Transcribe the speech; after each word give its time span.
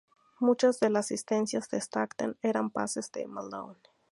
Muchas 0.39 0.79
de 0.79 0.89
las 0.89 1.05
asistencias 1.05 1.69
de 1.69 1.77
Stockton 1.77 2.35
eran 2.41 2.71
pases 2.71 3.11
a 3.23 3.27
Malone. 3.27 3.77